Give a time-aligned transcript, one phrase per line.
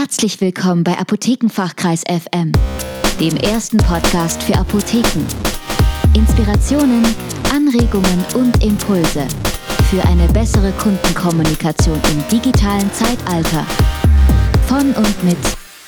[0.00, 2.52] Herzlich willkommen bei Apothekenfachkreis FM,
[3.20, 5.26] dem ersten Podcast für Apotheken.
[6.14, 7.04] Inspirationen,
[7.52, 9.28] Anregungen und Impulse
[9.90, 13.66] für eine bessere Kundenkommunikation im digitalen Zeitalter.
[14.68, 15.36] Von und mit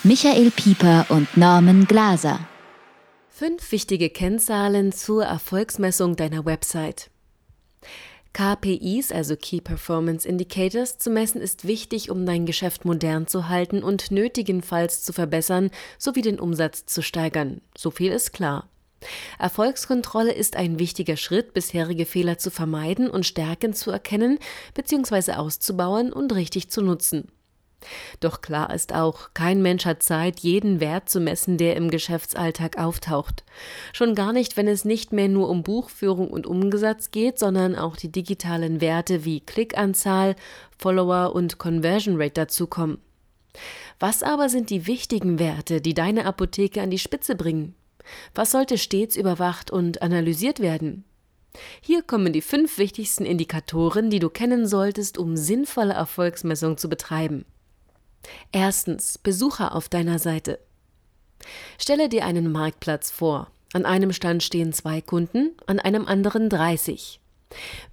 [0.03, 2.39] Michael Pieper und Norman Glaser.
[3.31, 7.09] Fünf wichtige Kennzahlen zur Erfolgsmessung deiner Website.
[8.33, 13.83] KPIs, also Key Performance Indicators, zu messen ist wichtig, um dein Geschäft modern zu halten
[13.83, 17.61] und nötigenfalls zu verbessern sowie den Umsatz zu steigern.
[17.77, 18.69] So viel ist klar.
[19.39, 24.39] Erfolgskontrolle ist ein wichtiger Schritt, bisherige Fehler zu vermeiden und Stärken zu erkennen
[24.75, 25.33] bzw.
[25.33, 27.29] auszubauen und richtig zu nutzen.
[28.21, 32.79] Doch klar ist auch, kein Mensch hat Zeit, jeden Wert zu messen, der im Geschäftsalltag
[32.79, 33.45] auftaucht.
[33.93, 37.97] Schon gar nicht, wenn es nicht mehr nur um Buchführung und Umsatz geht, sondern auch
[37.97, 40.37] die digitalen Werte wie Klickanzahl,
[40.79, 42.99] Follower und Conversion Rate dazukommen.
[43.99, 47.75] Was aber sind die wichtigen Werte, die deine Apotheke an die Spitze bringen?
[48.35, 51.05] Was sollte stets überwacht und analysiert werden?
[51.81, 57.45] Hier kommen die fünf wichtigsten Indikatoren, die du kennen solltest, um sinnvolle Erfolgsmessung zu betreiben.
[58.53, 60.59] Erstens Besucher auf deiner Seite.
[61.79, 63.51] Stelle dir einen Marktplatz vor.
[63.73, 67.21] An einem Stand stehen zwei Kunden, an einem anderen 30.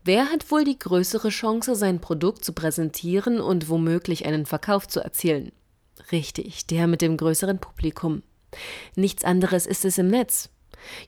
[0.04, 5.00] Wer hat wohl die größere Chance, sein Produkt zu präsentieren und womöglich einen Verkauf zu
[5.00, 5.52] erzielen?
[6.12, 8.24] Richtig, der mit dem größeren Publikum.
[8.96, 10.50] Nichts anderes ist es im Netz.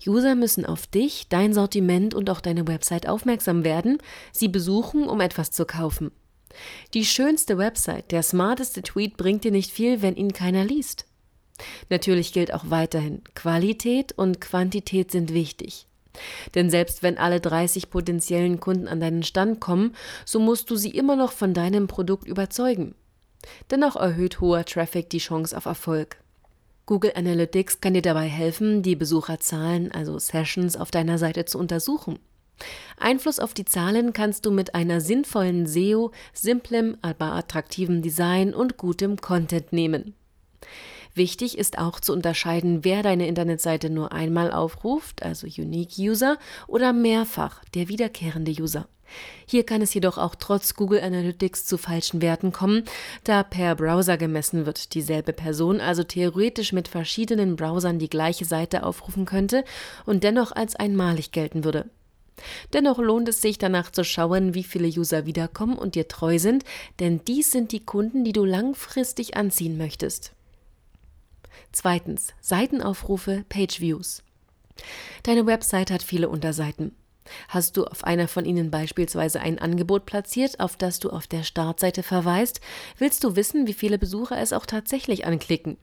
[0.06, 4.00] User müssen auf dich, dein Sortiment und auch deine Website aufmerksam werden,
[4.32, 6.12] sie besuchen, um etwas zu kaufen.
[6.94, 11.06] Die schönste Website, der smarteste Tweet bringt dir nicht viel, wenn ihn keiner liest.
[11.90, 15.88] Natürlich gilt auch weiterhin, Qualität und Quantität sind wichtig.
[16.56, 20.90] Denn selbst wenn alle 30 potenziellen Kunden an deinen Stand kommen, so musst du sie
[20.90, 22.96] immer noch von deinem Produkt überzeugen.
[23.70, 26.18] Dennoch erhöht hoher Traffic die Chance auf Erfolg.
[26.86, 32.20] Google Analytics kann dir dabei helfen, die Besucherzahlen, also Sessions, auf deiner Seite zu untersuchen.
[32.98, 38.78] Einfluss auf die Zahlen kannst du mit einer sinnvollen SEO, simplem, aber attraktivem Design und
[38.78, 40.14] gutem Content nehmen.
[41.14, 46.94] Wichtig ist auch zu unterscheiden, wer deine Internetseite nur einmal aufruft, also Unique User, oder
[46.94, 48.88] mehrfach, der wiederkehrende User.
[49.46, 52.84] Hier kann es jedoch auch trotz Google Analytics zu falschen Werten kommen,
[53.26, 58.84] da per Browser gemessen wird, dieselbe Person also theoretisch mit verschiedenen Browsern die gleiche Seite
[58.84, 59.66] aufrufen könnte
[60.06, 61.90] und dennoch als einmalig gelten würde.
[62.74, 66.64] Dennoch lohnt es sich danach zu schauen, wie viele User wiederkommen und dir treu sind,
[67.00, 70.34] denn dies sind die Kunden, die du langfristig anziehen möchtest.
[71.72, 74.24] Zweitens, Seitenaufrufe, Pageviews.
[75.24, 76.96] Deine Website hat viele Unterseiten.
[77.48, 81.44] Hast du auf einer von ihnen beispielsweise ein Angebot platziert, auf das du auf der
[81.44, 82.62] Startseite verweist,
[82.98, 85.78] willst du wissen, wie viele Besucher es auch tatsächlich anklicken.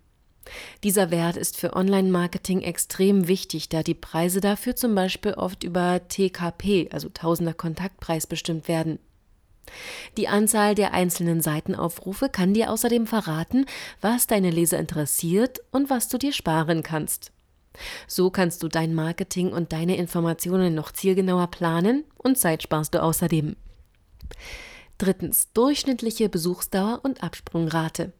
[0.85, 6.07] Dieser Wert ist für Online-Marketing extrem wichtig, da die Preise dafür zum Beispiel oft über
[6.09, 8.99] TKP, also Tausender Kontaktpreis, bestimmt werden.
[10.17, 13.67] Die Anzahl der einzelnen Seitenaufrufe kann dir außerdem verraten,
[14.01, 17.33] was deine Leser interessiert und was du dir sparen kannst.
[18.07, 23.03] So kannst du dein Marketing und deine Informationen noch zielgenauer planen und Zeit sparst du
[23.03, 23.57] außerdem.
[24.99, 25.53] Drittens.
[25.53, 28.13] Durchschnittliche Besuchsdauer und Absprungrate.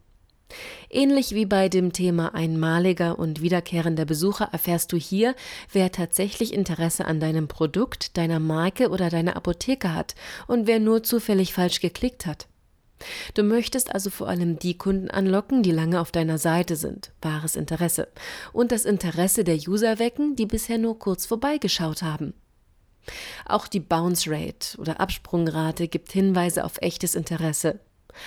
[0.91, 5.35] Ähnlich wie bei dem Thema einmaliger und wiederkehrender Besucher erfährst du hier,
[5.73, 10.15] wer tatsächlich Interesse an deinem Produkt, deiner Marke oder deiner Apotheke hat
[10.47, 12.47] und wer nur zufällig falsch geklickt hat.
[13.35, 17.55] Du möchtest also vor allem die Kunden anlocken, die lange auf deiner Seite sind, wahres
[17.55, 18.09] Interesse,
[18.53, 22.35] und das Interesse der User wecken, die bisher nur kurz vorbeigeschaut haben.
[23.47, 27.81] Auch die Bounce Rate oder Absprungrate gibt Hinweise auf echtes Interesse.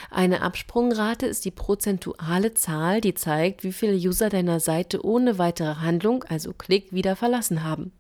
[0.10, 5.76] Eine Absprungrate ist die prozentuale Zahl, die zeigt, wie viele User deiner Seite ohne weitere
[5.76, 7.92] Handlung, also Klick, wieder verlassen haben.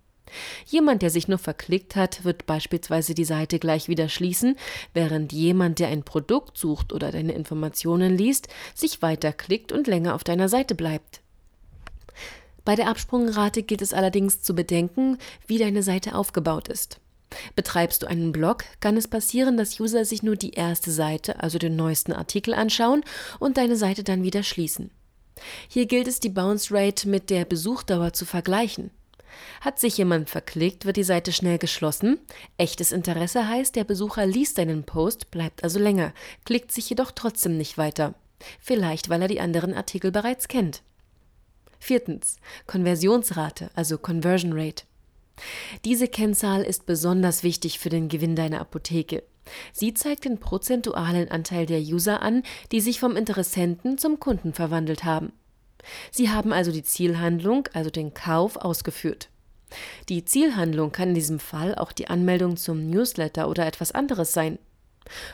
[0.65, 4.57] Jemand, der sich nur verklickt hat, wird beispielsweise die Seite gleich wieder schließen,
[4.93, 10.23] während jemand, der ein Produkt sucht oder deine Informationen liest, sich weiterklickt und länger auf
[10.23, 11.21] deiner Seite bleibt.
[12.63, 15.17] Bei der Absprungrate gilt es allerdings zu bedenken,
[15.47, 16.99] wie deine Seite aufgebaut ist.
[17.55, 21.57] Betreibst du einen Blog, kann es passieren, dass User sich nur die erste Seite, also
[21.57, 23.03] den neuesten Artikel anschauen
[23.39, 24.91] und deine Seite dann wieder schließen.
[25.67, 28.91] Hier gilt es, die Bounce Rate mit der Besuchdauer zu vergleichen.
[29.61, 32.19] Hat sich jemand verklickt, wird die Seite schnell geschlossen.
[32.57, 36.13] Echtes Interesse heißt, der Besucher liest deinen Post, bleibt also länger,
[36.45, 38.13] klickt sich jedoch trotzdem nicht weiter.
[38.59, 40.81] Vielleicht, weil er die anderen Artikel bereits kennt.
[41.79, 42.37] Viertens.
[42.67, 44.83] Konversionsrate, also Conversion Rate.
[45.85, 49.23] Diese Kennzahl ist besonders wichtig für den Gewinn deiner Apotheke.
[49.73, 55.03] Sie zeigt den prozentualen Anteil der User an, die sich vom Interessenten zum Kunden verwandelt
[55.03, 55.33] haben.
[56.11, 59.29] Sie haben also die Zielhandlung, also den Kauf, ausgeführt.
[60.09, 64.59] Die Zielhandlung kann in diesem Fall auch die Anmeldung zum Newsletter oder etwas anderes sein.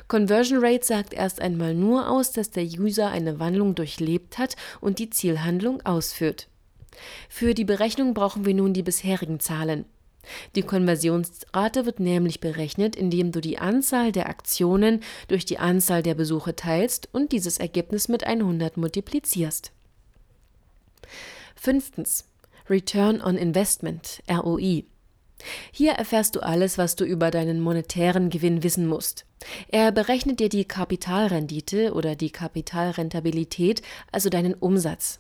[0.08, 5.00] Conversion Rate sagt erst einmal nur aus, dass der User eine Wandlung durchlebt hat und
[5.00, 6.48] die Zielhandlung ausführt.
[7.30, 9.86] Für die Berechnung brauchen wir nun die bisherigen Zahlen.
[10.56, 16.16] Die Konversionsrate wird nämlich berechnet, indem du die Anzahl der Aktionen durch die Anzahl der
[16.16, 19.72] Besuche teilst und dieses Ergebnis mit 100 multiplizierst.
[21.56, 22.26] Fünftens.
[22.70, 24.84] Return on Investment, ROI.
[25.72, 29.26] Hier erfährst du alles, was du über deinen monetären Gewinn wissen musst.
[29.70, 35.20] Er berechnet dir die Kapitalrendite oder die Kapitalrentabilität, also deinen Umsatz.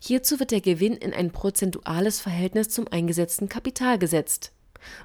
[0.00, 4.52] Hierzu wird der Gewinn in ein prozentuales Verhältnis zum eingesetzten Kapital gesetzt.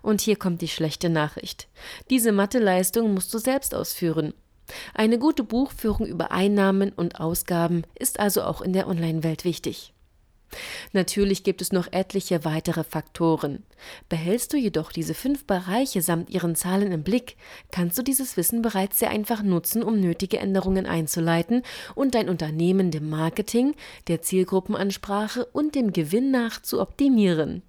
[0.01, 1.67] Und hier kommt die schlechte Nachricht.
[2.09, 4.33] Diese Matheleistung musst du selbst ausführen.
[4.93, 9.93] Eine gute Buchführung über Einnahmen und Ausgaben ist also auch in der Online-Welt wichtig.
[10.93, 13.63] Natürlich gibt es noch etliche weitere Faktoren.
[14.09, 17.37] Behältst du jedoch diese fünf Bereiche samt ihren Zahlen im Blick,
[17.71, 21.63] kannst du dieses Wissen bereits sehr einfach nutzen, um nötige Änderungen einzuleiten
[21.95, 23.75] und dein Unternehmen dem Marketing,
[24.07, 27.63] der Zielgruppenansprache und dem Gewinn nach zu optimieren.